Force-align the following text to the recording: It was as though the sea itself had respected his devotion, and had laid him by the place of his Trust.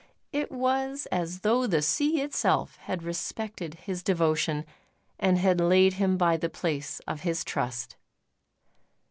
It 0.33 0.51
was 0.51 1.05
as 1.11 1.41
though 1.41 1.67
the 1.67 1.83
sea 1.83 2.21
itself 2.21 2.77
had 2.77 3.03
respected 3.03 3.75
his 3.75 4.01
devotion, 4.01 4.65
and 5.19 5.37
had 5.37 5.61
laid 5.61 5.93
him 5.93 6.17
by 6.17 6.37
the 6.37 6.49
place 6.49 7.01
of 7.01 7.21
his 7.21 7.43
Trust. 7.43 7.97